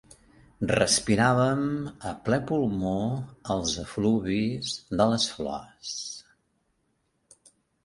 [0.69, 1.59] Respiràvem
[2.11, 2.95] a ple pulmó
[3.57, 5.95] els efluvis de les flors.